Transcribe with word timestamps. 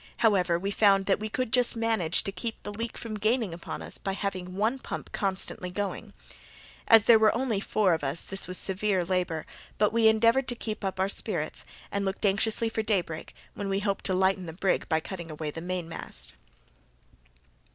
However, 0.17 0.57
we 0.57 0.71
found 0.71 1.05
that 1.05 1.19
we 1.19 1.29
could 1.29 1.53
just 1.53 1.75
manage 1.75 2.23
to 2.23 2.31
keep 2.31 2.63
the 2.63 2.73
leak 2.73 2.97
from 2.97 3.19
gaining 3.19 3.53
upon 3.53 3.83
us 3.83 3.99
by 3.99 4.13
having 4.13 4.55
one 4.55 4.79
pump 4.79 5.11
constantly 5.11 5.69
going. 5.69 6.11
As 6.87 7.05
there 7.05 7.19
were 7.19 7.37
only 7.37 7.59
four 7.59 7.93
of 7.93 8.03
us, 8.03 8.23
this 8.23 8.47
was 8.47 8.57
severe 8.57 9.03
labour; 9.05 9.45
but 9.77 9.93
we 9.93 10.07
endeavoured 10.07 10.47
to 10.47 10.55
keep 10.55 10.83
up 10.83 10.99
our 10.99 11.07
spirits, 11.07 11.65
and 11.91 12.03
looked 12.03 12.25
anxiously 12.25 12.67
for 12.67 12.81
daybreak, 12.81 13.35
when 13.53 13.69
we 13.69 13.81
hoped 13.81 14.03
to 14.05 14.15
lighten 14.15 14.47
the 14.47 14.53
brig 14.53 14.89
by 14.89 15.01
cutting 15.01 15.29
away 15.29 15.51
the 15.51 15.61
mainmast. 15.61 16.33